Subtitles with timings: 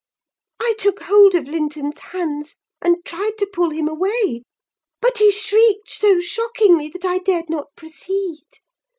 [0.59, 4.41] "I took hold of Linton's hands, and tried to pull him away;
[4.99, 8.41] but he shrieked so shockingly that I dared not proceed.